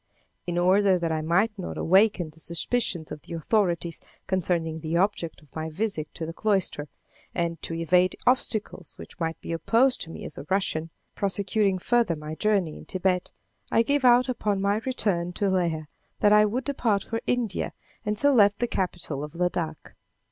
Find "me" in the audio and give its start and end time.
10.09-10.25